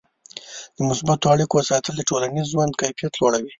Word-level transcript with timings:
د 0.77 0.77
مثبتو 0.89 1.31
اړیکو 1.33 1.67
ساتل 1.69 1.93
د 1.97 2.01
ټولنیز 2.09 2.45
ژوند 2.53 2.77
کیفیت 2.81 3.13
لوړوي. 3.17 3.49